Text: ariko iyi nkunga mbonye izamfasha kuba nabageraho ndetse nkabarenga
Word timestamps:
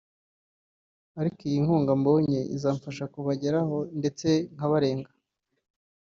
ariko 1.19 1.39
iyi 1.49 1.59
nkunga 1.63 1.91
mbonye 2.01 2.39
izamfasha 2.55 3.03
kuba 3.13 3.29
nabageraho 3.29 3.77
ndetse 3.99 4.27
nkabarenga 4.55 5.11